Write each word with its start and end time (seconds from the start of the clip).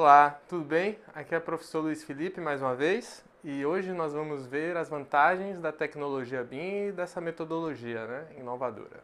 Olá, 0.00 0.40
tudo 0.48 0.64
bem? 0.64 0.96
Aqui 1.12 1.34
é 1.34 1.38
o 1.38 1.40
professor 1.40 1.80
Luiz 1.80 2.04
Felipe 2.04 2.40
mais 2.40 2.62
uma 2.62 2.72
vez 2.72 3.24
e 3.42 3.66
hoje 3.66 3.92
nós 3.92 4.12
vamos 4.12 4.46
ver 4.46 4.76
as 4.76 4.88
vantagens 4.88 5.58
da 5.58 5.72
tecnologia 5.72 6.44
BIM 6.44 6.86
e 6.86 6.92
dessa 6.92 7.20
metodologia 7.20 8.06
né, 8.06 8.26
inovadora. 8.38 9.02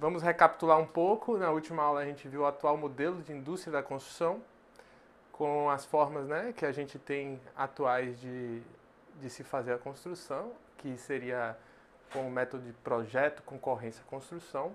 Vamos 0.00 0.20
recapitular 0.20 0.80
um 0.80 0.84
pouco. 0.84 1.38
Na 1.38 1.52
última 1.52 1.84
aula 1.84 2.00
a 2.00 2.04
gente 2.04 2.26
viu 2.26 2.40
o 2.40 2.44
atual 2.44 2.76
modelo 2.76 3.22
de 3.22 3.32
indústria 3.32 3.72
da 3.72 3.84
construção 3.84 4.42
com 5.30 5.70
as 5.70 5.84
formas 5.84 6.26
né, 6.26 6.52
que 6.52 6.66
a 6.66 6.72
gente 6.72 6.98
tem 6.98 7.40
atuais 7.56 8.20
de, 8.20 8.62
de 9.20 9.30
se 9.30 9.44
fazer 9.44 9.74
a 9.74 9.78
construção, 9.78 10.50
que 10.78 10.96
seria 10.96 11.56
com 12.12 12.26
o 12.26 12.30
método 12.32 12.64
de 12.64 12.72
projeto, 12.72 13.44
concorrência, 13.44 14.02
construção, 14.10 14.74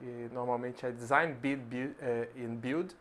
que 0.00 0.28
normalmente 0.32 0.84
é 0.84 0.90
design, 0.90 1.32
build, 1.32 1.62
build 1.62 1.96
é, 2.00 2.28
build, 2.48 2.96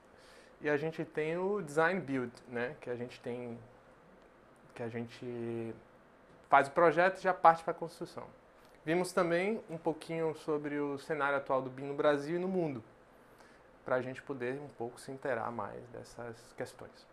e 0.62 0.70
a 0.70 0.78
gente 0.78 1.04
tem 1.04 1.38
o 1.38 1.62
design 1.62 2.00
build, 2.00 2.32
né, 2.48 2.76
que 2.80 2.90
a 2.90 2.96
gente 2.96 3.20
tem 3.22 3.58
que 4.74 4.84
a 4.84 4.88
gente 4.88 5.76
faz 6.50 6.68
o 6.68 6.72
projeto 6.72 7.20
e 7.20 7.22
já 7.22 7.34
parte 7.34 7.64
para 7.64 7.72
a 7.72 7.76
construção. 7.76 8.26
Vimos 8.86 9.12
também 9.12 9.62
um 9.70 9.78
pouquinho 9.78 10.34
sobre 10.36 10.80
o 10.80 10.98
cenário 10.98 11.38
atual 11.38 11.62
do 11.62 11.70
BIM 11.70 11.86
no 11.86 11.94
Brasil 11.94 12.38
e 12.38 12.40
no 12.40 12.48
mundo, 12.48 12.84
para 13.84 13.96
a 13.96 14.02
gente 14.02 14.22
poder 14.22 14.60
um 14.60 14.70
pouco 14.70 15.00
se 15.00 15.12
interar 15.12 15.52
mais 15.52 15.86
dessas 15.90 16.38
questões. 16.58 17.06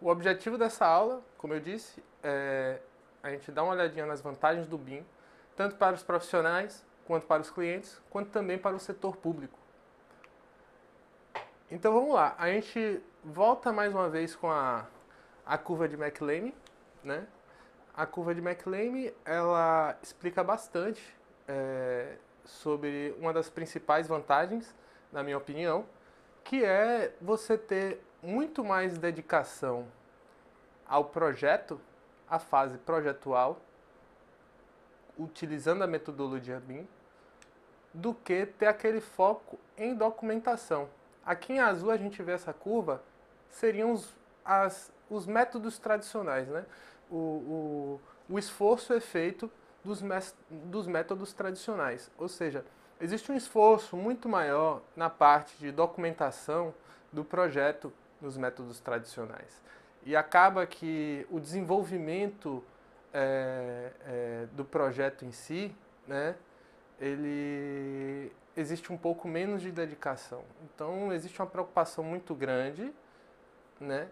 O 0.00 0.08
objetivo 0.08 0.58
dessa 0.58 0.86
aula, 0.86 1.22
como 1.38 1.54
eu 1.54 1.60
disse, 1.60 2.02
é 2.24 2.80
a 3.22 3.30
gente 3.30 3.52
dar 3.52 3.62
uma 3.62 3.72
olhadinha 3.72 4.04
nas 4.04 4.20
vantagens 4.20 4.66
do 4.66 4.76
BIM, 4.76 5.06
tanto 5.54 5.76
para 5.76 5.94
os 5.94 6.02
profissionais, 6.02 6.84
quanto 7.06 7.26
para 7.26 7.42
os 7.42 7.50
clientes, 7.50 8.00
quanto 8.10 8.30
também 8.30 8.58
para 8.58 8.74
o 8.74 8.80
setor 8.80 9.16
público. 9.16 9.61
Então 11.74 11.90
vamos 11.90 12.12
lá, 12.12 12.34
a 12.36 12.50
gente 12.50 13.02
volta 13.24 13.72
mais 13.72 13.94
uma 13.94 14.06
vez 14.06 14.36
com 14.36 14.50
a, 14.50 14.86
a 15.46 15.56
curva 15.56 15.88
de 15.88 15.96
McLean, 15.96 16.52
né? 17.02 17.26
A 17.96 18.04
curva 18.04 18.34
de 18.34 18.42
McLean, 18.42 19.10
ela 19.24 19.96
explica 20.02 20.44
bastante 20.44 21.02
é, 21.48 22.16
sobre 22.44 23.16
uma 23.18 23.32
das 23.32 23.48
principais 23.48 24.06
vantagens, 24.06 24.74
na 25.10 25.22
minha 25.22 25.38
opinião, 25.38 25.86
que 26.44 26.62
é 26.62 27.14
você 27.22 27.56
ter 27.56 28.04
muito 28.22 28.62
mais 28.62 28.98
dedicação 28.98 29.86
ao 30.86 31.06
projeto 31.06 31.80
a 32.28 32.38
fase 32.38 32.76
projetual, 32.76 33.58
utilizando 35.18 35.80
a 35.80 35.86
metodologia 35.86 36.60
BIM, 36.60 36.86
do 37.94 38.12
que 38.12 38.44
ter 38.44 38.66
aquele 38.66 39.00
foco 39.00 39.58
em 39.78 39.94
documentação. 39.94 40.90
Aqui 41.24 41.54
em 41.54 41.58
azul 41.60 41.90
a 41.90 41.96
gente 41.96 42.22
vê 42.22 42.32
essa 42.32 42.52
curva, 42.52 43.02
seriam 43.48 43.92
os, 43.92 44.14
as, 44.44 44.92
os 45.08 45.26
métodos 45.26 45.78
tradicionais, 45.78 46.48
né? 46.48 46.64
O, 47.10 47.16
o, 47.16 48.00
o 48.30 48.38
esforço 48.38 48.92
é 48.92 49.00
feito 49.00 49.50
dos, 49.84 50.02
dos 50.50 50.86
métodos 50.86 51.32
tradicionais, 51.32 52.10
ou 52.16 52.28
seja, 52.28 52.64
existe 53.00 53.30
um 53.30 53.36
esforço 53.36 53.96
muito 53.96 54.28
maior 54.28 54.80
na 54.96 55.10
parte 55.10 55.56
de 55.58 55.70
documentação 55.70 56.74
do 57.12 57.24
projeto 57.24 57.92
nos 58.20 58.36
métodos 58.36 58.80
tradicionais 58.80 59.60
e 60.04 60.16
acaba 60.16 60.66
que 60.66 61.26
o 61.30 61.38
desenvolvimento 61.38 62.62
é, 63.12 63.90
é, 64.06 64.46
do 64.52 64.64
projeto 64.64 65.24
em 65.24 65.32
si, 65.32 65.74
né, 66.06 66.34
ele 67.02 68.32
existe 68.56 68.92
um 68.92 68.96
pouco 68.96 69.26
menos 69.26 69.60
de 69.60 69.72
dedicação. 69.72 70.44
Então 70.62 71.12
existe 71.12 71.40
uma 71.40 71.48
preocupação 71.48 72.04
muito 72.04 72.32
grande, 72.32 72.94
né, 73.80 74.08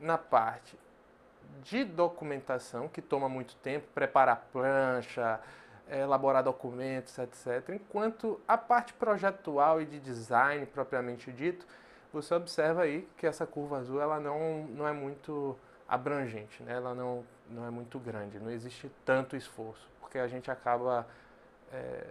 na 0.00 0.16
parte 0.16 0.78
de 1.62 1.84
documentação 1.84 2.88
que 2.88 3.02
toma 3.02 3.28
muito 3.28 3.54
tempo, 3.56 3.86
preparar 3.94 4.48
plancha, 4.50 5.38
elaborar 5.90 6.42
documentos, 6.42 7.18
etc. 7.18 7.68
Enquanto 7.74 8.40
a 8.48 8.56
parte 8.56 8.94
projetual 8.94 9.82
e 9.82 9.84
de 9.84 10.00
design 10.00 10.64
propriamente 10.64 11.30
dito 11.30 11.66
você 12.12 12.34
observa 12.34 12.82
aí 12.82 13.08
que 13.16 13.26
essa 13.26 13.46
curva 13.46 13.78
azul 13.78 14.00
ela 14.00 14.18
não, 14.18 14.64
não 14.68 14.88
é 14.88 14.92
muito 14.92 15.58
abrangente, 15.88 16.62
né? 16.62 16.74
ela 16.74 16.94
não, 16.94 17.24
não 17.50 17.66
é 17.66 17.70
muito 17.70 17.98
grande, 17.98 18.38
não 18.38 18.50
existe 18.50 18.90
tanto 19.04 19.34
esforço, 19.34 19.88
porque 20.00 20.18
a 20.18 20.28
gente 20.28 20.50
acaba 20.50 21.06
é, 21.72 22.06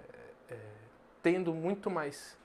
é, 0.49 0.57
tendo 1.21 1.53
muito 1.53 1.89
mais, 1.89 2.37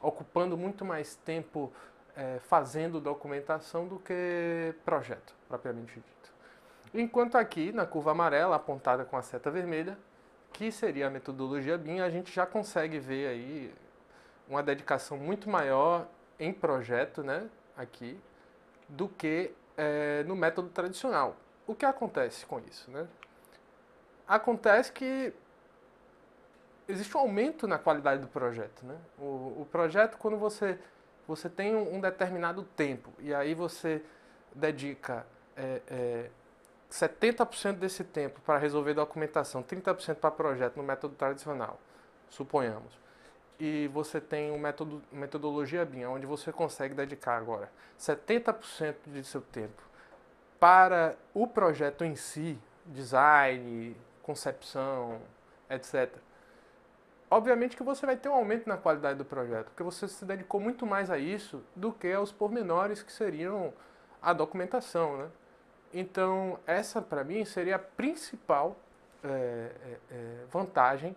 ocupando 0.00 0.56
muito 0.56 0.84
mais 0.84 1.14
tempo 1.16 1.72
é, 2.16 2.38
fazendo 2.40 3.00
documentação 3.00 3.86
do 3.86 3.98
que 3.98 4.74
projeto, 4.84 5.34
propriamente 5.48 5.94
dito. 5.94 6.32
Enquanto 6.92 7.36
aqui, 7.36 7.72
na 7.72 7.86
curva 7.86 8.12
amarela, 8.12 8.56
apontada 8.56 9.04
com 9.04 9.16
a 9.16 9.22
seta 9.22 9.50
vermelha, 9.50 9.98
que 10.52 10.70
seria 10.70 11.08
a 11.08 11.10
metodologia 11.10 11.76
BIM, 11.76 12.00
a 12.00 12.08
gente 12.08 12.32
já 12.32 12.46
consegue 12.46 12.98
ver 13.00 13.26
aí 13.28 13.74
uma 14.48 14.62
dedicação 14.62 15.16
muito 15.16 15.50
maior 15.50 16.06
em 16.38 16.52
projeto, 16.52 17.22
né, 17.22 17.48
aqui, 17.76 18.20
do 18.88 19.08
que 19.08 19.52
é, 19.76 20.22
no 20.24 20.36
método 20.36 20.68
tradicional. 20.68 21.36
O 21.66 21.74
que 21.74 21.84
acontece 21.84 22.46
com 22.46 22.60
isso, 22.60 22.90
né? 22.90 23.08
Acontece 24.28 24.92
que 24.92 25.32
existe 26.88 27.16
um 27.16 27.20
aumento 27.20 27.66
na 27.66 27.78
qualidade 27.78 28.20
do 28.20 28.28
projeto, 28.28 28.84
né? 28.84 28.96
O, 29.18 29.62
o 29.62 29.68
projeto, 29.70 30.16
quando 30.18 30.36
você, 30.36 30.78
você 31.26 31.48
tem 31.48 31.74
um, 31.74 31.96
um, 31.96 32.00
determinado 32.00 32.62
tempo 32.62 33.12
e 33.18 33.34
aí 33.34 33.54
você 33.54 34.02
dedica 34.54 35.26
é, 35.56 35.82
é, 35.88 36.30
70% 36.90 37.74
desse 37.74 38.04
tempo 38.04 38.40
para 38.42 38.58
resolver 38.58 38.94
documentação, 38.94 39.62
30% 39.62 40.16
para 40.16 40.30
projeto 40.30 40.76
no 40.76 40.82
método 40.82 41.14
tradicional, 41.14 41.78
suponhamos 42.28 43.04
e 43.58 43.88
você 43.88 44.20
tem 44.20 44.50
um 44.50 44.58
método, 44.58 45.02
metodologia 45.12 45.84
BIM, 45.84 46.04
onde 46.04 46.26
você 46.26 46.52
consegue 46.52 46.94
dedicar 46.94 47.36
agora 47.36 47.70
70% 47.98 48.94
de 49.06 49.24
seu 49.24 49.40
tempo 49.40 49.82
para 50.58 51.16
o 51.32 51.46
projeto 51.46 52.04
em 52.04 52.16
si, 52.16 52.58
design, 52.86 53.96
concepção, 54.22 55.20
etc. 55.68 56.10
Obviamente 57.34 57.76
que 57.76 57.82
você 57.82 58.06
vai 58.06 58.16
ter 58.16 58.28
um 58.28 58.32
aumento 58.32 58.68
na 58.68 58.76
qualidade 58.76 59.18
do 59.18 59.24
projeto, 59.24 59.64
porque 59.64 59.82
você 59.82 60.06
se 60.06 60.24
dedicou 60.24 60.60
muito 60.60 60.86
mais 60.86 61.10
a 61.10 61.18
isso 61.18 61.64
do 61.74 61.92
que 61.92 62.12
aos 62.12 62.30
pormenores 62.30 63.02
que 63.02 63.10
seriam 63.10 63.74
a 64.22 64.32
documentação, 64.32 65.16
né? 65.16 65.28
Então, 65.92 66.60
essa 66.64 67.02
para 67.02 67.24
mim 67.24 67.44
seria 67.44 67.74
a 67.74 67.78
principal 67.80 68.76
é, 69.24 69.68
é, 70.12 70.44
vantagem 70.48 71.16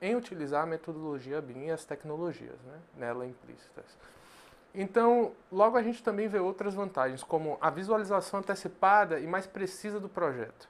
em 0.00 0.14
utilizar 0.14 0.62
a 0.62 0.66
metodologia 0.66 1.42
BIM 1.42 1.64
e 1.64 1.70
as 1.72 1.84
tecnologias 1.84 2.60
né, 2.60 2.78
nela 2.96 3.26
implícitas. 3.26 3.98
Então, 4.72 5.32
logo 5.50 5.76
a 5.76 5.82
gente 5.82 6.00
também 6.00 6.28
vê 6.28 6.38
outras 6.38 6.74
vantagens, 6.74 7.24
como 7.24 7.58
a 7.60 7.70
visualização 7.70 8.38
antecipada 8.38 9.18
e 9.18 9.26
mais 9.26 9.48
precisa 9.48 9.98
do 9.98 10.08
projeto. 10.08 10.68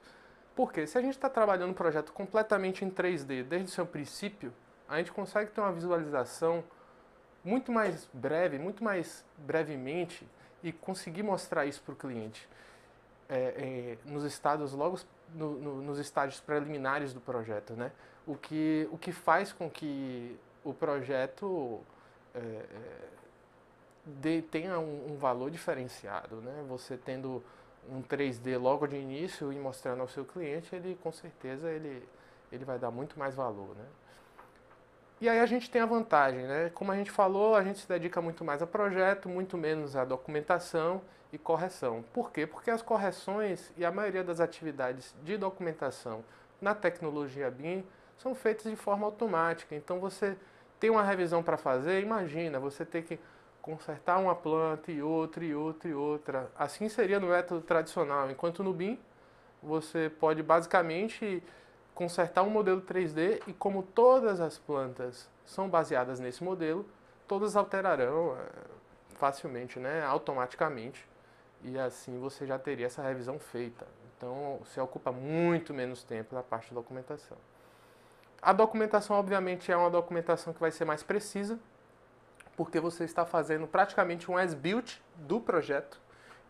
Porque 0.55 0.87
se 0.87 0.97
a 0.97 1.01
gente 1.01 1.13
está 1.13 1.29
trabalhando 1.29 1.69
um 1.69 1.75
projeto 1.75 2.11
completamente 2.11 2.83
em 2.83 2.89
3D 2.89 3.43
desde 3.43 3.67
o 3.67 3.71
seu 3.71 3.85
princípio, 3.85 4.51
a 4.91 4.97
gente 4.97 5.11
consegue 5.13 5.51
ter 5.51 5.61
uma 5.61 5.71
visualização 5.71 6.61
muito 7.43 7.71
mais 7.71 8.09
breve, 8.13 8.59
muito 8.59 8.83
mais 8.83 9.25
brevemente 9.37 10.27
e 10.61 10.71
conseguir 10.73 11.23
mostrar 11.23 11.65
isso 11.65 11.81
para 11.81 11.93
o 11.93 11.95
cliente 11.95 12.47
é, 13.29 13.35
é, 13.35 13.97
nos 14.05 14.25
estados 14.25 14.73
logo 14.73 14.99
no, 15.33 15.53
no, 15.57 15.81
nos 15.81 15.97
estágios 15.97 16.41
preliminares 16.41 17.13
do 17.13 17.21
projeto, 17.21 17.73
né? 17.73 17.93
O 18.27 18.35
que, 18.35 18.87
o 18.91 18.97
que 18.97 19.13
faz 19.13 19.53
com 19.53 19.69
que 19.69 20.37
o 20.61 20.73
projeto 20.73 21.79
é, 22.35 22.39
é, 22.39 23.07
de, 24.05 24.41
tenha 24.41 24.77
um, 24.77 25.13
um, 25.13 25.17
valor 25.17 25.49
diferenciado, 25.49 26.35
né? 26.41 26.65
Você 26.67 26.97
tendo 26.97 27.41
um 27.89 28.03
3D 28.03 28.59
logo 28.59 28.85
de 28.85 28.97
início 28.97 29.53
e 29.53 29.57
mostrando 29.57 30.01
ao 30.01 30.09
seu 30.09 30.25
cliente, 30.25 30.75
ele 30.75 30.99
com 31.01 31.13
certeza 31.13 31.71
ele, 31.71 32.05
ele 32.51 32.65
vai 32.65 32.77
dar 32.77 32.91
muito 32.91 33.17
mais 33.17 33.33
valor, 33.33 33.73
né? 33.77 33.85
E 35.21 35.29
aí 35.29 35.39
a 35.39 35.45
gente 35.45 35.69
tem 35.69 35.79
a 35.79 35.85
vantagem, 35.85 36.47
né? 36.47 36.71
Como 36.73 36.91
a 36.91 36.95
gente 36.95 37.11
falou, 37.11 37.53
a 37.53 37.63
gente 37.63 37.77
se 37.77 37.87
dedica 37.87 38.19
muito 38.19 38.43
mais 38.43 38.59
a 38.63 38.65
projeto, 38.65 39.29
muito 39.29 39.55
menos 39.55 39.95
à 39.95 40.03
documentação 40.03 40.99
e 41.31 41.37
correção. 41.37 42.03
Por 42.11 42.31
quê? 42.31 42.47
Porque 42.47 42.71
as 42.71 42.81
correções 42.81 43.71
e 43.77 43.85
a 43.85 43.91
maioria 43.91 44.23
das 44.23 44.39
atividades 44.39 45.13
de 45.23 45.37
documentação 45.37 46.23
na 46.59 46.73
tecnologia 46.73 47.51
BIM 47.51 47.85
são 48.17 48.33
feitas 48.33 48.63
de 48.63 48.75
forma 48.75 49.05
automática. 49.05 49.75
Então 49.75 49.99
você 49.99 50.35
tem 50.79 50.89
uma 50.89 51.03
revisão 51.03 51.43
para 51.43 51.55
fazer, 51.55 52.01
imagina, 52.01 52.59
você 52.59 52.83
ter 52.83 53.03
que 53.03 53.19
consertar 53.61 54.17
uma 54.17 54.33
planta 54.33 54.91
e 54.91 55.03
outra 55.03 55.45
e 55.45 55.53
outra 55.53 55.87
e 55.87 55.93
outra. 55.93 56.51
Assim 56.57 56.89
seria 56.89 57.19
no 57.19 57.27
método 57.27 57.61
tradicional, 57.61 58.31
enquanto 58.31 58.63
no 58.63 58.73
BIM 58.73 58.97
você 59.61 60.09
pode 60.19 60.41
basicamente 60.41 61.43
consertar 62.01 62.41
um 62.41 62.49
modelo 62.49 62.81
3D 62.81 63.43
e 63.45 63.53
como 63.53 63.83
todas 63.83 64.41
as 64.41 64.57
plantas 64.57 65.29
são 65.45 65.69
baseadas 65.69 66.19
nesse 66.19 66.43
modelo, 66.43 66.83
todas 67.27 67.55
alterarão, 67.55 68.35
eh, 68.35 68.49
facilmente, 69.19 69.79
né, 69.79 70.03
automaticamente, 70.03 71.07
e 71.63 71.77
assim 71.77 72.19
você 72.19 72.47
já 72.47 72.57
teria 72.57 72.87
essa 72.87 73.03
revisão 73.03 73.37
feita. 73.37 73.85
Então, 74.17 74.59
você 74.65 74.81
ocupa 74.81 75.11
muito 75.11 75.75
menos 75.75 76.01
tempo 76.01 76.33
na 76.33 76.41
parte 76.41 76.69
de 76.69 76.73
documentação. 76.73 77.37
A 78.41 78.51
documentação, 78.51 79.15
obviamente, 79.15 79.71
é 79.71 79.77
uma 79.77 79.91
documentação 79.91 80.53
que 80.53 80.59
vai 80.59 80.71
ser 80.71 80.85
mais 80.85 81.03
precisa, 81.03 81.59
porque 82.57 82.79
você 82.79 83.03
está 83.03 83.27
fazendo 83.27 83.67
praticamente 83.67 84.31
um 84.31 84.35
as-built 84.35 84.97
do 85.17 85.39
projeto. 85.39 86.01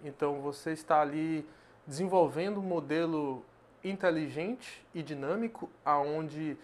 Então, 0.02 0.40
você 0.40 0.72
está 0.72 1.02
ali 1.02 1.46
desenvolvendo 1.86 2.62
um 2.62 2.64
modelo 2.64 3.44
inteligente 3.84 4.86
e 4.94 5.02
dinâmico, 5.02 5.70
aonde 5.84 6.58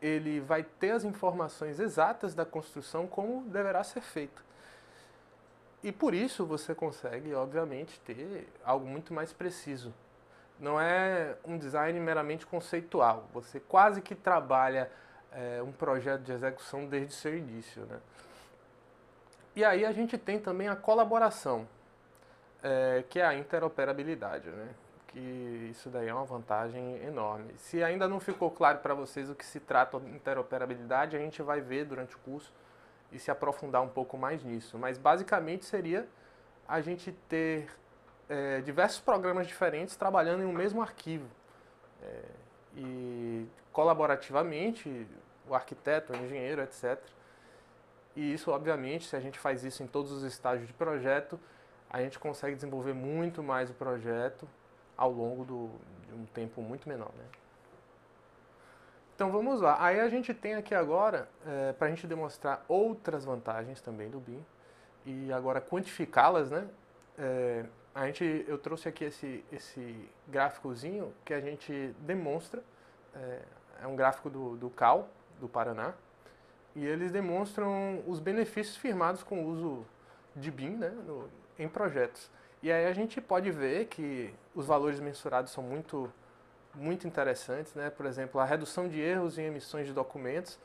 ele 0.00 0.40
vai 0.40 0.62
ter 0.62 0.90
as 0.90 1.04
informações 1.04 1.80
exatas 1.80 2.34
da 2.34 2.44
construção 2.44 3.06
como 3.06 3.42
deverá 3.48 3.82
ser 3.82 4.02
feito. 4.02 4.44
E 5.82 5.92
por 5.92 6.14
isso 6.14 6.44
você 6.44 6.74
consegue, 6.74 7.34
obviamente, 7.34 8.00
ter 8.00 8.48
algo 8.64 8.86
muito 8.86 9.14
mais 9.14 9.32
preciso. 9.32 9.94
Não 10.58 10.80
é 10.80 11.36
um 11.44 11.58
design 11.58 11.98
meramente 12.00 12.46
conceitual. 12.46 13.28
Você 13.32 13.60
quase 13.60 14.00
que 14.00 14.14
trabalha 14.14 14.90
é, 15.32 15.62
um 15.62 15.70
projeto 15.70 16.22
de 16.22 16.32
execução 16.32 16.86
desde 16.86 17.14
seu 17.14 17.36
início. 17.36 17.82
Né? 17.84 18.00
E 19.54 19.64
aí 19.64 19.84
a 19.84 19.92
gente 19.92 20.16
tem 20.16 20.38
também 20.38 20.68
a 20.68 20.74
colaboração, 20.74 21.68
é, 22.62 23.04
que 23.08 23.20
é 23.20 23.26
a 23.26 23.34
interoperabilidade. 23.34 24.48
Né? 24.48 24.68
Que 25.16 25.68
isso 25.70 25.88
daí 25.88 26.08
é 26.08 26.12
uma 26.12 26.26
vantagem 26.26 27.02
enorme. 27.02 27.54
Se 27.56 27.82
ainda 27.82 28.06
não 28.06 28.20
ficou 28.20 28.50
claro 28.50 28.80
para 28.80 28.92
vocês 28.92 29.30
o 29.30 29.34
que 29.34 29.46
se 29.46 29.58
trata 29.58 29.98
de 29.98 30.10
interoperabilidade, 30.10 31.16
a 31.16 31.18
gente 31.18 31.40
vai 31.40 31.58
ver 31.58 31.86
durante 31.86 32.14
o 32.14 32.18
curso 32.18 32.52
e 33.10 33.18
se 33.18 33.30
aprofundar 33.30 33.80
um 33.80 33.88
pouco 33.88 34.18
mais 34.18 34.44
nisso. 34.44 34.76
Mas 34.76 34.98
basicamente 34.98 35.64
seria 35.64 36.06
a 36.68 36.82
gente 36.82 37.12
ter 37.30 37.66
é, 38.28 38.60
diversos 38.60 39.00
programas 39.00 39.46
diferentes 39.46 39.96
trabalhando 39.96 40.42
em 40.42 40.44
um 40.44 40.52
mesmo 40.52 40.82
arquivo. 40.82 41.26
É, 42.02 42.22
e 42.76 43.46
colaborativamente, 43.72 45.06
o 45.48 45.54
arquiteto, 45.54 46.12
o 46.12 46.16
engenheiro, 46.16 46.60
etc. 46.60 47.00
E 48.14 48.34
isso, 48.34 48.50
obviamente, 48.50 49.06
se 49.06 49.16
a 49.16 49.20
gente 49.20 49.38
faz 49.38 49.64
isso 49.64 49.82
em 49.82 49.86
todos 49.86 50.12
os 50.12 50.24
estágios 50.24 50.66
de 50.66 50.74
projeto, 50.74 51.40
a 51.88 52.02
gente 52.02 52.18
consegue 52.18 52.54
desenvolver 52.54 52.92
muito 52.92 53.42
mais 53.42 53.70
o 53.70 53.74
projeto 53.74 54.46
ao 54.96 55.10
longo 55.10 55.44
do, 55.44 55.70
de 56.06 56.14
um 56.14 56.26
tempo 56.26 56.62
muito 56.62 56.88
menor. 56.88 57.10
Né? 57.16 57.24
Então 59.14 59.30
vamos 59.30 59.60
lá. 59.60 59.76
Aí 59.82 59.98
a 59.98 60.08
gente 60.08 60.34
tem 60.34 60.54
aqui 60.54 60.74
agora, 60.74 61.28
é, 61.46 61.72
para 61.72 61.86
a 61.86 61.90
gente 61.90 62.06
demonstrar 62.06 62.64
outras 62.68 63.24
vantagens 63.24 63.80
também 63.80 64.10
do 64.10 64.20
BIM 64.20 64.44
e 65.06 65.32
agora 65.32 65.60
quantificá-las, 65.60 66.50
né? 66.50 66.68
É, 67.18 67.64
a 67.94 68.06
gente, 68.06 68.44
eu 68.46 68.58
trouxe 68.58 68.88
aqui 68.90 69.04
esse, 69.04 69.42
esse 69.50 70.08
gráficozinho 70.28 71.14
que 71.24 71.32
a 71.32 71.40
gente 71.40 71.94
demonstra, 72.00 72.62
é, 73.14 73.40
é 73.84 73.86
um 73.86 73.96
gráfico 73.96 74.28
do, 74.28 74.54
do 74.56 74.68
CAL, 74.68 75.08
do 75.40 75.48
Paraná, 75.48 75.94
e 76.74 76.84
eles 76.84 77.10
demonstram 77.10 78.02
os 78.06 78.20
benefícios 78.20 78.76
firmados 78.76 79.22
com 79.22 79.42
o 79.42 79.48
uso 79.48 79.86
de 80.34 80.50
BIM 80.50 80.76
né, 80.76 80.90
no, 80.90 81.30
em 81.58 81.66
projetos. 81.66 82.30
E 82.66 82.72
aí 82.72 82.84
a 82.84 82.92
gente 82.92 83.20
pode 83.20 83.48
ver 83.52 83.86
que 83.86 84.34
os 84.52 84.66
valores 84.66 84.98
mensurados 84.98 85.52
são 85.52 85.62
muito, 85.62 86.12
muito 86.74 87.06
interessantes. 87.06 87.72
Né? 87.76 87.90
Por 87.90 88.04
exemplo, 88.06 88.40
a 88.40 88.44
redução 88.44 88.88
de 88.88 89.00
erros 89.00 89.38
em 89.38 89.44
emissões 89.44 89.86
de 89.86 89.92
documentos 89.92 90.58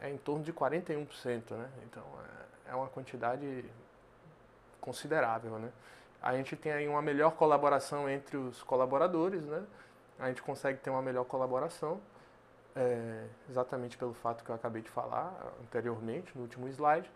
é 0.00 0.10
em 0.10 0.16
torno 0.16 0.42
de 0.42 0.52
41%. 0.52 1.52
Né? 1.52 1.70
Então 1.84 2.02
é, 2.66 2.72
é 2.72 2.74
uma 2.74 2.88
quantidade 2.88 3.64
considerável. 4.80 5.56
Né? 5.60 5.70
A 6.20 6.36
gente 6.36 6.56
tem 6.56 6.72
aí 6.72 6.88
uma 6.88 7.00
melhor 7.00 7.36
colaboração 7.36 8.10
entre 8.10 8.36
os 8.36 8.64
colaboradores, 8.64 9.44
né? 9.44 9.64
a 10.18 10.26
gente 10.26 10.42
consegue 10.42 10.80
ter 10.80 10.90
uma 10.90 11.00
melhor 11.00 11.26
colaboração, 11.26 12.00
é, 12.74 13.24
exatamente 13.48 13.96
pelo 13.96 14.14
fato 14.14 14.42
que 14.42 14.50
eu 14.50 14.54
acabei 14.56 14.82
de 14.82 14.90
falar 14.90 15.32
anteriormente, 15.62 16.36
no 16.36 16.42
último 16.42 16.66
slide 16.66 17.08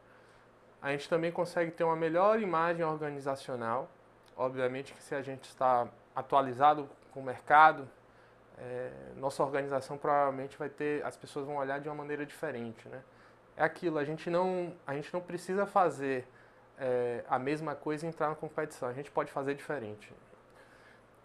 a 0.81 0.93
gente 0.93 1.09
também 1.09 1.33
consegue 1.33 1.71
ter 1.71 1.85
uma 1.85 1.97
melhor 1.97 2.41
imagem 2.41 2.85
organizacional. 2.85 3.89
Obviamente 4.37 4.93
que 4.93 5.03
se 5.03 5.15
a 5.15 5.23
gente 5.23 5.45
está 5.45 5.89
atualizado 6.15 6.89
com 7.13 7.21
o 7.21 7.23
mercado, 7.23 7.89
é, 8.57 8.91
nossa 9.17 9.43
organização 9.43 9.97
provavelmente 9.97 10.57
vai 10.57 10.69
ter, 10.69 11.05
as 11.05 11.17
pessoas 11.17 11.47
vão 11.47 11.57
olhar 11.57 11.81
de 11.81 11.89
uma 11.89 11.95
maneira 11.95 12.25
diferente, 12.25 12.89
né? 12.89 13.03
É 13.57 13.63
aquilo, 13.63 13.99
a 13.99 14.05
gente 14.05 14.31
não, 14.31 14.73
a 14.87 14.95
gente 14.95 15.13
não 15.13 15.21
precisa 15.21 15.67
fazer 15.67 16.27
é, 16.79 17.25
a 17.29 17.39
mesma 17.39 17.75
coisa 17.75 18.07
e 18.07 18.09
entrar 18.09 18.29
na 18.29 18.37
competição, 18.37 18.89
a 18.89 18.93
gente 18.93 19.11
pode 19.11 19.33
fazer 19.33 19.55
diferente. 19.55 20.13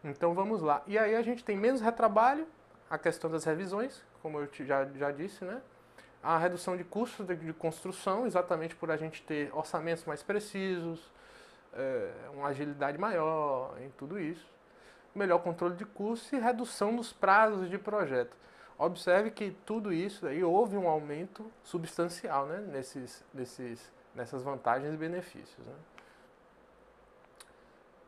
Então 0.03 0.33
vamos 0.33 0.61
lá. 0.61 0.81
E 0.87 0.97
aí 0.97 1.15
a 1.15 1.21
gente 1.21 1.43
tem 1.43 1.55
menos 1.55 1.79
retrabalho, 1.79 2.47
a 2.89 2.97
questão 2.97 3.29
das 3.29 3.43
revisões, 3.43 4.03
como 4.21 4.39
eu 4.39 4.49
já, 4.65 4.85
já 4.85 5.11
disse, 5.11 5.45
né? 5.45 5.61
A 6.23 6.37
redução 6.37 6.77
de 6.77 6.83
custos 6.83 7.27
de, 7.27 7.35
de 7.35 7.53
construção, 7.53 8.25
exatamente 8.25 8.75
por 8.75 8.89
a 8.89 8.95
gente 8.95 9.21
ter 9.23 9.53
orçamentos 9.53 10.05
mais 10.05 10.23
precisos, 10.23 11.11
é, 11.73 12.11
uma 12.33 12.47
agilidade 12.47 12.97
maior 12.97 13.75
em 13.81 13.89
tudo 13.89 14.19
isso, 14.19 14.47
melhor 15.13 15.39
controle 15.39 15.75
de 15.75 15.85
custos 15.85 16.31
e 16.31 16.39
redução 16.39 16.95
dos 16.95 17.11
prazos 17.11 17.69
de 17.69 17.77
projeto. 17.77 18.35
Observe 18.77 19.31
que 19.31 19.51
tudo 19.65 19.93
isso 19.93 20.25
aí 20.25 20.43
houve 20.43 20.77
um 20.77 20.87
aumento 20.87 21.51
substancial 21.63 22.45
né, 22.47 22.57
nesses, 22.71 23.23
nesses, 23.33 23.91
nessas 24.15 24.41
vantagens 24.41 24.93
e 24.93 24.97
benefícios. 24.97 25.65
Né. 25.65 25.73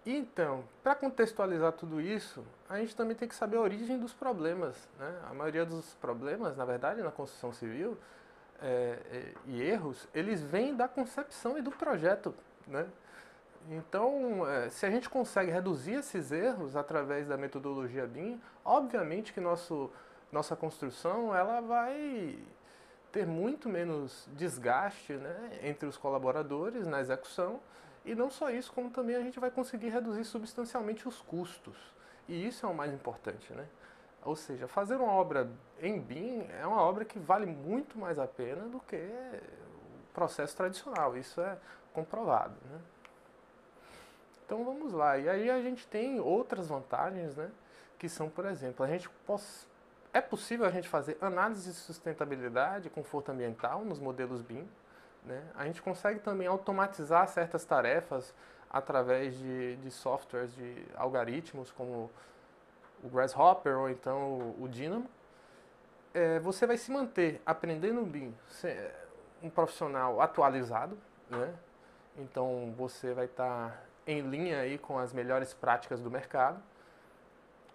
Então, 0.05 0.63
para 0.83 0.93
contextualizar 0.93 1.71
tudo 1.71 1.99
isso, 1.99 2.45
a 2.69 2.77
gente 2.77 2.95
também 2.95 3.15
tem 3.15 3.27
que 3.27 3.33
saber 3.33 3.57
a 3.57 3.61
origem 3.61 3.97
dos 3.97 4.13
problemas. 4.13 4.87
Né? 4.99 5.19
A 5.27 5.33
maioria 5.33 5.65
dos 5.65 5.95
problemas, 5.95 6.55
na 6.55 6.63
verdade, 6.63 7.01
na 7.01 7.09
construção 7.09 7.51
civil 7.51 7.97
é, 8.61 8.99
é, 9.11 9.33
e 9.47 9.63
erros, 9.63 10.07
eles 10.13 10.41
vêm 10.41 10.75
da 10.75 10.87
concepção 10.87 11.57
e 11.57 11.61
do 11.61 11.71
projeto. 11.71 12.35
Né? 12.67 12.85
Então, 13.67 14.47
é, 14.47 14.69
se 14.69 14.85
a 14.85 14.91
gente 14.91 15.09
consegue 15.09 15.49
reduzir 15.49 15.93
esses 15.93 16.31
erros 16.31 16.75
através 16.75 17.27
da 17.27 17.35
metodologia 17.35 18.05
BIM, 18.05 18.39
obviamente 18.63 19.33
que 19.33 19.41
nosso, 19.41 19.89
nossa 20.31 20.55
construção 20.55 21.35
ela 21.35 21.61
vai 21.61 22.37
ter 23.11 23.25
muito 23.25 23.67
menos 23.67 24.29
desgaste 24.33 25.13
né, 25.13 25.59
entre 25.63 25.87
os 25.87 25.97
colaboradores 25.97 26.85
na 26.85 26.99
execução 26.99 27.59
e 28.05 28.13
não 28.13 28.29
só 28.29 28.49
isso, 28.49 28.71
como 28.71 28.89
também 28.89 29.15
a 29.15 29.21
gente 29.21 29.39
vai 29.39 29.49
conseguir 29.49 29.89
reduzir 29.89 30.23
substancialmente 30.23 31.07
os 31.07 31.21
custos. 31.21 31.75
E 32.27 32.47
isso 32.47 32.65
é 32.65 32.69
o 32.69 32.73
mais 32.73 32.93
importante, 32.93 33.51
né? 33.53 33.67
Ou 34.23 34.35
seja, 34.35 34.67
fazer 34.67 34.95
uma 34.95 35.11
obra 35.11 35.49
em 35.79 35.99
BIM 35.99 36.47
é 36.59 36.65
uma 36.65 36.81
obra 36.81 37.05
que 37.05 37.19
vale 37.19 37.45
muito 37.45 37.97
mais 37.97 38.17
a 38.17 38.27
pena 38.27 38.67
do 38.67 38.79
que 38.79 38.95
o 38.95 40.13
processo 40.13 40.55
tradicional. 40.55 41.15
Isso 41.17 41.39
é 41.41 41.57
comprovado, 41.93 42.55
né? 42.71 42.79
Então 44.45 44.63
vamos 44.63 44.93
lá. 44.93 45.17
E 45.17 45.27
aí 45.27 45.49
a 45.49 45.61
gente 45.61 45.87
tem 45.87 46.19
outras 46.19 46.67
vantagens, 46.67 47.35
né? 47.35 47.51
Que 47.97 48.07
são, 48.07 48.29
por 48.29 48.45
exemplo, 48.45 48.85
a 48.85 48.87
gente 48.87 49.09
é 50.13 50.21
possível 50.21 50.65
a 50.65 50.71
gente 50.71 50.87
fazer 50.87 51.17
análise 51.21 51.69
de 51.69 51.75
sustentabilidade 51.75 52.87
e 52.87 52.89
conforto 52.89 53.31
ambiental 53.31 53.83
nos 53.83 53.99
modelos 53.99 54.41
BIM. 54.41 54.67
Né? 55.25 55.41
A 55.55 55.65
gente 55.65 55.81
consegue 55.81 56.19
também 56.19 56.47
automatizar 56.47 57.27
certas 57.27 57.65
tarefas 57.65 58.33
através 58.69 59.37
de, 59.37 59.77
de 59.77 59.91
softwares, 59.91 60.53
de 60.53 60.85
algoritmos 60.95 61.71
como 61.71 62.11
o 63.03 63.09
Grasshopper 63.09 63.77
ou 63.77 63.89
então 63.89 64.55
o, 64.59 64.67
Dynamo. 64.67 65.09
É, 66.13 66.39
você 66.39 66.65
vai 66.65 66.77
se 66.77 66.91
manter 66.91 67.41
aprendendo 67.45 68.05
BIM, 68.05 68.33
um 69.41 69.49
profissional 69.49 70.21
atualizado, 70.21 70.97
né? 71.29 71.53
então 72.17 72.73
você 72.77 73.13
vai 73.13 73.25
estar 73.25 73.69
tá 73.69 73.81
em 74.07 74.21
linha 74.21 74.59
aí 74.59 74.77
com 74.77 74.97
as 74.97 75.11
melhores 75.11 75.53
práticas 75.53 75.99
do 75.99 76.09
mercado 76.09 76.61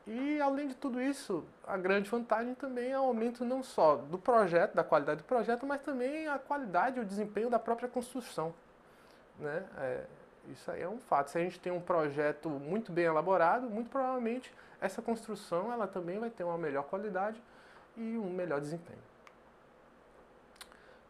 e 0.07 0.41
além 0.41 0.69
de 0.69 0.75
tudo 0.75 1.01
isso, 1.01 1.45
a 1.67 1.77
grande 1.77 2.11
vantagem 2.11 2.55
também 2.55 2.91
é 2.91 2.99
o 2.99 3.05
aumento 3.05 3.45
não 3.45 3.63
só 3.63 3.97
do 3.97 4.19
projeto, 4.19 4.75
da 4.75 4.83
qualidade 4.83 5.19
do 5.19 5.25
projeto, 5.25 5.67
mas 5.67 5.83
também 5.83 6.27
a 6.27 6.39
qualidade 6.39 6.99
e 6.99 7.03
o 7.03 7.05
desempenho 7.05 7.51
da 7.51 7.59
própria 7.59 7.89
construção. 7.89 8.55
Né? 9.39 9.65
É, 9.79 10.05
isso 10.49 10.71
aí 10.71 10.83
é 10.83 10.89
um 10.89 10.99
fato. 10.99 11.31
Se 11.31 11.39
a 11.39 11.41
gente 11.43 11.61
tem 11.61 11.73
um 11.73 11.81
projeto 11.81 12.49
muito 12.49 12.91
bem 12.91 13.05
elaborado, 13.05 13.69
muito 13.69 13.91
provavelmente 13.91 14.53
essa 14.81 15.03
construção 15.03 15.73
ela 15.73 15.87
também 15.87 16.19
vai 16.19 16.31
ter 16.31 16.45
uma 16.45 16.59
melhor 16.59 16.85
qualidade 16.85 17.41
e 17.97 18.17
um 18.17 18.31
melhor 18.31 18.61
desempenho. 18.61 18.99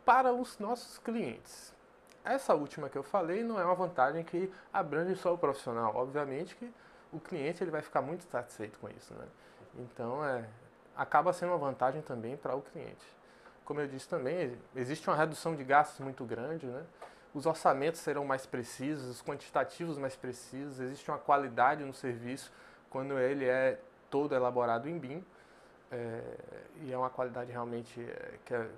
Para 0.04 0.32
os 0.32 0.58
nossos 0.58 0.98
clientes, 0.98 1.72
essa 2.24 2.54
última 2.54 2.88
que 2.88 2.98
eu 2.98 3.02
falei 3.02 3.42
não 3.44 3.60
é 3.60 3.64
uma 3.64 3.74
vantagem 3.74 4.24
que 4.24 4.52
abrange 4.72 5.14
só 5.16 5.32
o 5.32 5.38
profissional. 5.38 5.94
Obviamente 5.94 6.56
que 6.56 6.72
o 7.12 7.20
cliente 7.20 7.62
ele 7.62 7.70
vai 7.70 7.82
ficar 7.82 8.02
muito 8.02 8.24
satisfeito 8.24 8.78
com 8.78 8.88
isso, 8.88 9.12
né? 9.14 9.26
Então, 9.78 10.24
é, 10.24 10.44
acaba 10.96 11.32
sendo 11.32 11.50
uma 11.50 11.58
vantagem 11.58 12.02
também 12.02 12.36
para 12.36 12.54
o 12.54 12.62
cliente. 12.62 13.06
Como 13.64 13.80
eu 13.80 13.86
disse 13.86 14.08
também, 14.08 14.56
existe 14.74 15.08
uma 15.08 15.16
redução 15.16 15.54
de 15.54 15.62
gastos 15.62 16.00
muito 16.00 16.24
grande, 16.24 16.66
né? 16.66 16.84
os 17.34 17.46
orçamentos 17.46 18.00
serão 18.00 18.24
mais 18.24 18.46
precisos, 18.46 19.08
os 19.08 19.22
quantitativos 19.22 19.96
mais 19.96 20.16
precisos, 20.16 20.80
existe 20.80 21.10
uma 21.10 21.18
qualidade 21.18 21.84
no 21.84 21.94
serviço 21.94 22.52
quando 22.88 23.18
ele 23.18 23.44
é 23.44 23.78
todo 24.10 24.34
elaborado 24.34 24.88
em 24.88 24.98
BIM. 24.98 25.24
É, 25.92 26.20
e 26.82 26.92
é 26.92 26.96
uma 26.96 27.10
qualidade 27.10 27.50
realmente 27.50 28.00
é, 28.00 28.38
que 28.44 28.54
é, 28.54 28.68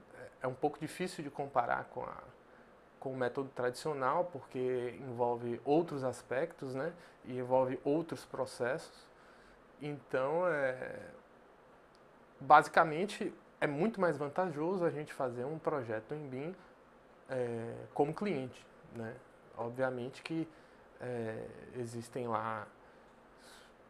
é, 0.43 0.47
um 0.47 0.55
pouco 0.55 0.79
difícil 0.79 1.23
de 1.23 1.29
comparar 1.31 1.85
com, 1.85 2.03
a, 2.03 2.17
com 3.02 3.11
o 3.11 3.16
método 3.16 3.49
tradicional, 3.49 4.26
porque 4.26 4.97
envolve 5.00 5.61
outros 5.64 6.04
aspectos 6.04 6.73
né, 6.73 6.92
e 7.25 7.37
envolve 7.37 7.80
outros 7.82 8.25
processos. 8.25 9.09
Então, 9.80 10.47
é, 10.47 11.00
basicamente, 12.38 13.35
é 13.61 13.66
muito 13.66 14.00
mais 14.00 14.16
vantajoso 14.16 14.85
a 14.85 14.90
gente 14.90 15.12
fazer 15.12 15.44
um 15.44 15.59
projeto 15.59 16.14
em 16.14 16.28
BIM 16.28 16.54
é, 17.28 17.75
como 17.92 18.14
cliente. 18.14 18.64
Né? 18.94 19.16
Obviamente 19.59 20.23
que 20.23 20.47
é, 21.00 21.44
existem 21.75 22.28
lá 22.28 22.68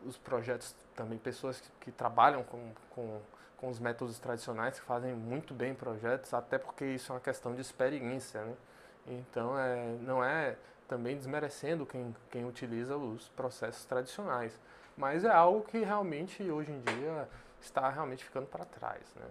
os 0.06 0.16
projetos 0.16 0.74
também, 0.96 1.18
pessoas 1.18 1.60
que, 1.60 1.68
que 1.82 1.92
trabalham 1.92 2.42
com, 2.44 2.72
com, 2.88 3.20
com, 3.58 3.68
os 3.68 3.78
métodos 3.78 4.18
tradicionais, 4.18 4.80
que 4.80 4.86
fazem 4.86 5.12
muito 5.12 5.52
bem 5.52 5.74
projetos, 5.74 6.32
até 6.32 6.56
porque 6.56 6.86
isso 6.86 7.12
é 7.12 7.14
uma 7.14 7.20
questão 7.20 7.54
de 7.54 7.60
experiência. 7.60 8.42
Né? 8.42 8.56
Então, 9.06 9.58
é, 9.58 9.96
não 10.00 10.22
é 10.22 10.56
também 10.88 11.16
desmerecendo 11.16 11.86
quem, 11.86 12.14
quem 12.30 12.44
utiliza 12.46 12.96
os 12.96 13.28
processos 13.30 13.84
tradicionais, 13.84 14.58
mas 14.96 15.24
é 15.24 15.30
algo 15.30 15.62
que 15.62 15.78
realmente 15.78 16.42
hoje 16.50 16.70
em 16.70 16.80
dia 16.80 17.28
está 17.60 17.88
realmente 17.88 18.24
ficando 18.24 18.46
para 18.46 18.64
trás. 18.64 19.02
Né? 19.16 19.26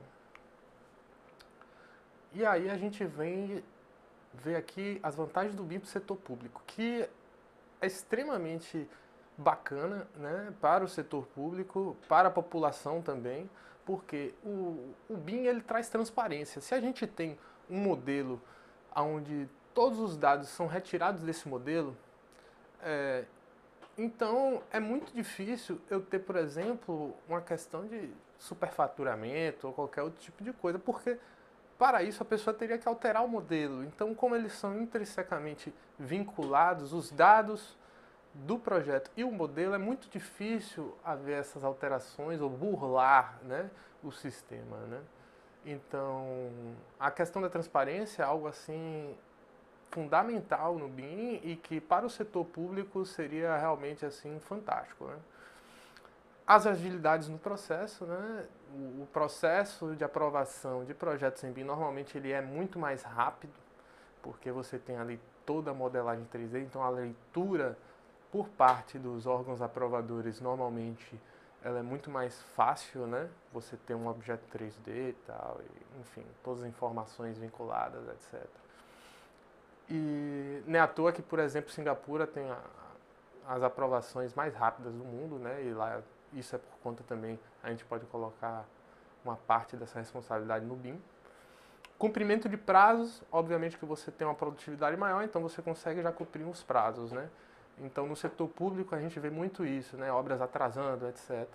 E 2.34 2.46
aí 2.46 2.70
a 2.70 2.78
gente 2.78 3.06
vem 3.06 3.64
ver 4.34 4.56
aqui 4.56 5.00
as 5.04 5.16
vantagens 5.16 5.56
do 5.56 5.64
BIM 5.64 5.80
para 5.80 5.88
o 5.88 5.90
setor 5.90 6.18
público, 6.18 6.64
que 6.66 7.08
é 7.82 7.86
extremamente 7.86 8.90
bacana 9.38 10.08
né, 10.16 10.54
para 10.62 10.84
o 10.84 10.88
setor 10.88 11.26
público, 11.28 11.98
para 12.08 12.30
a 12.30 12.32
população 12.32 13.02
também, 13.02 13.50
porque 13.86 14.34
o, 14.44 14.94
o 15.10 15.18
BIM 15.18 15.46
ele 15.46 15.62
traz 15.62 15.90
transparência. 15.90 16.62
Se 16.62 16.74
a 16.74 16.80
gente 16.80 17.06
tem 17.06 17.38
um 17.70 17.78
modelo 17.78 18.42
onde 18.96 19.50
todos 19.74 20.00
os 20.00 20.18
dados 20.18 20.50
são 20.50 20.68
retirados 20.68 21.22
desse 21.24 21.48
modelo, 21.48 21.96
é, 22.82 23.26
então 23.98 24.62
é 24.72 24.80
muito 24.80 25.14
difícil 25.14 25.80
eu 25.90 26.02
ter, 26.02 26.20
por 26.20 26.36
exemplo, 26.36 27.14
uma 27.28 27.42
questão 27.42 27.86
de 27.86 28.10
superfaturamento 28.40 29.68
ou 29.68 29.74
qualquer 29.74 30.02
outro 30.02 30.20
tipo 30.20 30.44
de 30.44 30.52
coisa, 30.54 30.80
porque 30.80 31.18
para 31.82 32.04
isso, 32.04 32.22
a 32.22 32.26
pessoa 32.28 32.54
teria 32.54 32.78
que 32.78 32.88
alterar 32.88 33.26
o 33.26 33.28
modelo. 33.28 33.84
Então, 33.84 34.14
como 34.14 34.36
eles 34.36 34.54
são 34.54 34.80
intrinsecamente 34.80 35.74
vinculados, 35.98 36.94
os 36.94 37.10
dados 37.10 37.76
do 38.36 38.60
projeto 38.60 39.10
e 39.18 39.24
o 39.24 39.32
modelo, 39.32 39.74
é 39.74 39.80
muito 39.80 40.08
difícil 40.08 40.96
haver 41.04 41.40
essas 41.40 41.64
alterações 41.64 42.40
ou 42.40 42.52
burlar 42.52 43.40
né, 43.42 43.68
o 44.04 44.12
sistema. 44.12 44.78
Né? 44.78 45.02
Então, 45.66 46.52
a 47.00 47.10
questão 47.10 47.42
da 47.42 47.50
transparência 47.50 48.22
é 48.22 48.26
algo 48.28 48.48
assim 48.48 49.18
fundamental 49.92 50.78
no 50.78 50.88
BIM 50.88 51.40
e 51.44 51.56
que 51.56 51.80
para 51.80 52.06
o 52.06 52.10
setor 52.10 52.46
público 52.46 53.06
seria 53.06 53.58
realmente 53.58 54.06
assim 54.06 54.40
fantástico. 54.40 55.06
Né? 55.06 55.18
as 56.46 56.68
agilidades 56.68 57.30
no 57.30 57.38
processo, 57.38 58.06
né? 58.06 58.46
O, 58.74 59.06
processo 59.14 59.96
de 59.96 60.04
aprovação 60.04 60.84
de 60.84 60.94
projetos 60.94 61.44
em 61.46 61.52
BIM 61.52 61.64
normalmente 61.64 62.18
ele 62.18 62.32
é 62.32 62.42
muito 62.42 62.78
mais 62.78 63.04
rápido, 63.04 63.54
porque 64.22 64.52
você 64.52 64.78
tem 64.78 64.98
ali 64.98 65.18
toda 65.46 65.72
a 65.72 65.74
modelagem 65.74 66.28
3D, 66.34 66.62
então 66.62 66.84
a 66.84 66.90
leitura 66.90 67.78
por 68.32 68.50
parte 68.50 69.00
dos 69.00 69.26
órgãos 69.26 69.62
aprovadores 69.62 70.42
normalmente 70.42 71.20
ela 71.64 71.80
é 71.80 71.82
muito 71.82 72.10
mais 72.10 72.42
fácil, 72.56 73.08
né? 73.08 73.30
Você 73.54 73.78
tem 73.78 73.96
um 73.96 74.08
objeto 74.08 74.44
3D 74.58 75.10
e 75.10 75.16
tal, 75.26 75.60
e, 75.62 76.02
enfim, 76.02 76.26
todas 76.44 76.64
as 76.64 76.68
informações 76.68 77.38
vinculadas, 77.38 78.08
etc. 78.10 78.46
E 79.94 80.64
nem 80.66 80.80
é 80.80 80.84
à 80.84 80.88
toa 80.88 81.12
que, 81.12 81.22
por 81.22 81.38
exemplo, 81.38 81.70
Singapura 81.70 82.26
tem 82.26 82.50
a, 82.50 82.58
as 83.46 83.62
aprovações 83.62 84.34
mais 84.34 84.56
rápidas 84.56 84.94
do 84.94 85.04
mundo, 85.04 85.38
né? 85.38 85.62
E 85.66 85.74
lá 85.74 86.02
isso 86.32 86.56
é 86.56 86.60
por 86.60 86.78
conta 86.82 87.04
também, 87.04 87.38
a 87.62 87.70
gente 87.70 87.84
pode 87.84 88.06
colocar 88.06 88.66
uma 89.24 89.36
parte 89.36 89.76
dessa 89.76 90.00
responsabilidade 90.00 90.66
no 90.66 90.78
BIM. 90.78 90.98
Cumprimento 92.00 92.48
de 92.48 92.56
prazos, 92.56 93.22
obviamente 93.30 93.78
que 93.78 93.86
você 93.86 94.10
tem 94.10 94.26
uma 94.26 94.34
produtividade 94.34 94.96
maior, 94.96 95.24
então 95.24 95.42
você 95.42 95.62
consegue 95.62 96.02
já 96.02 96.12
cumprir 96.12 96.48
os 96.48 96.64
prazos, 96.64 97.12
né? 97.12 97.30
Então 97.78 98.08
no 98.08 98.16
setor 98.16 98.48
público 98.48 98.96
a 98.96 99.00
gente 99.00 99.20
vê 99.20 99.30
muito 99.30 99.66
isso, 99.66 99.98
né? 99.98 100.10
Obras 100.10 100.40
atrasando, 100.40 101.06
etc. 101.10 101.50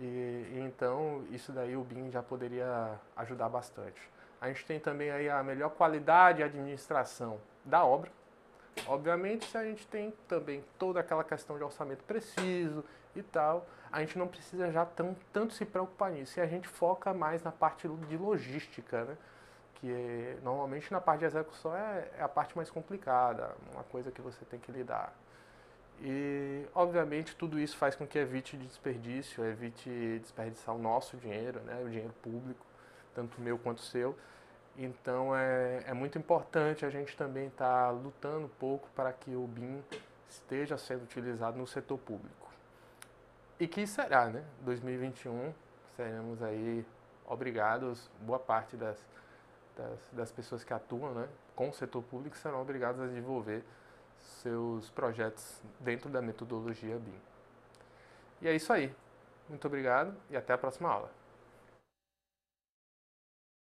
E, 0.00 0.02
e 0.04 0.62
então 0.66 1.24
isso 1.30 1.52
daí 1.52 1.76
o 1.76 1.84
BIM 1.84 2.10
já 2.10 2.22
poderia 2.22 2.98
ajudar 3.16 3.48
bastante. 3.48 4.17
A 4.40 4.48
gente 4.48 4.64
tem 4.64 4.78
também 4.78 5.10
aí 5.10 5.28
a 5.28 5.42
melhor 5.42 5.70
qualidade 5.70 6.40
e 6.40 6.44
administração 6.44 7.40
da 7.64 7.84
obra. 7.84 8.10
Obviamente, 8.86 9.44
se 9.46 9.58
a 9.58 9.64
gente 9.64 9.86
tem 9.88 10.12
também 10.28 10.64
toda 10.78 11.00
aquela 11.00 11.24
questão 11.24 11.56
de 11.56 11.64
orçamento 11.64 12.04
preciso, 12.04 12.84
e 13.18 13.22
tal, 13.22 13.66
a 13.90 14.00
gente 14.00 14.18
não 14.18 14.26
precisa 14.26 14.70
já 14.70 14.84
tão, 14.84 15.16
tanto 15.32 15.54
se 15.54 15.64
preocupar 15.64 16.10
nisso. 16.10 16.38
E 16.38 16.42
a 16.42 16.46
gente 16.46 16.68
foca 16.68 17.12
mais 17.12 17.42
na 17.42 17.52
parte 17.52 17.88
de 17.88 18.16
logística, 18.16 19.04
né? 19.04 19.16
que 19.74 19.90
é, 19.92 20.36
normalmente 20.42 20.90
na 20.90 21.00
parte 21.00 21.20
de 21.20 21.26
execução 21.26 21.74
é, 21.74 22.08
é, 22.18 22.22
a 22.22 22.28
parte 22.28 22.56
mais 22.56 22.68
complicada, 22.68 23.54
uma 23.72 23.84
coisa 23.84 24.10
que 24.10 24.20
você 24.20 24.44
tem 24.44 24.58
que 24.58 24.72
lidar. 24.72 25.12
E, 26.00 26.64
obviamente, 26.74 27.34
tudo 27.34 27.58
isso 27.58 27.76
faz 27.76 27.94
com 27.94 28.06
que 28.06 28.18
evite 28.18 28.56
desperdício, 28.56 29.44
evite 29.44 30.18
desperdiçar 30.20 30.74
o 30.74 30.78
nosso 30.78 31.16
dinheiro, 31.16 31.60
né? 31.60 31.80
o 31.84 31.88
dinheiro 31.88 32.14
público, 32.22 32.64
tanto 33.14 33.40
meu 33.40 33.58
quanto 33.58 33.80
seu. 33.80 34.16
Então, 34.76 35.34
é, 35.34 35.82
é 35.86 35.92
muito 35.92 36.16
importante 36.18 36.86
a 36.86 36.90
gente 36.90 37.16
também 37.16 37.48
estar 37.48 37.86
tá 37.86 37.90
lutando 37.90 38.46
um 38.46 38.48
pouco 38.48 38.88
para 38.94 39.12
que 39.12 39.34
o 39.34 39.46
BIM 39.46 39.82
esteja 40.28 40.78
sendo 40.78 41.02
utilizado 41.02 41.58
no 41.58 41.66
setor 41.66 41.98
público. 41.98 42.48
E 43.58 43.66
que 43.66 43.86
será, 43.86 44.26
né? 44.26 44.44
2021 44.60 45.52
seremos 45.96 46.40
aí 46.42 46.86
obrigados, 47.26 48.08
boa 48.20 48.38
parte 48.38 48.76
das, 48.76 49.04
das, 49.76 50.10
das, 50.12 50.32
pessoas 50.32 50.62
que 50.62 50.72
atuam 50.72 51.12
né, 51.12 51.28
com 51.56 51.68
o 51.68 51.72
setor 51.72 52.02
público 52.02 52.36
serão 52.36 52.62
obrigadas 52.62 53.00
a 53.00 53.06
desenvolver 53.06 53.64
seus 54.18 54.88
projetos 54.90 55.60
dentro 55.80 56.08
da 56.08 56.22
metodologia 56.22 56.96
BIM. 56.98 57.20
E 58.40 58.48
é 58.48 58.54
isso 58.54 58.72
aí. 58.72 58.94
Muito 59.48 59.66
obrigado 59.66 60.14
e 60.30 60.36
até 60.36 60.52
a 60.52 60.58
próxima 60.58 60.88
aula. 60.88 61.17